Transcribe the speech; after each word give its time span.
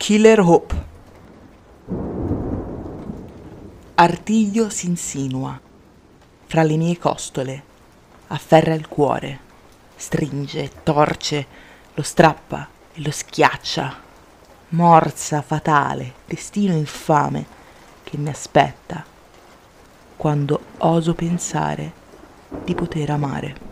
Killer 0.00 0.40
Hope. 0.40 0.84
Artiglio 3.96 4.70
si 4.70 4.86
insinua 4.86 5.60
fra 6.46 6.62
le 6.62 6.76
mie 6.78 6.96
costole, 6.96 7.62
afferra 8.28 8.72
il 8.72 8.88
cuore, 8.88 9.38
stringe, 9.96 10.70
torce, 10.82 11.46
lo 11.92 12.02
strappa 12.02 12.66
e 12.94 13.02
lo 13.02 13.10
schiaccia. 13.10 13.94
Morsa 14.70 15.42
fatale, 15.42 16.14
destino 16.24 16.72
infame 16.72 17.44
che 18.02 18.16
mi 18.16 18.30
aspetta 18.30 19.04
quando 20.16 20.60
oso 20.78 21.12
pensare 21.12 21.92
di 22.64 22.74
poter 22.74 23.10
amare. 23.10 23.69